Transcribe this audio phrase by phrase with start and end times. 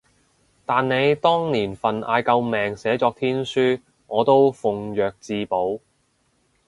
[0.65, 5.77] 但你當年份嗌救命寫作天書，我都奉若至寶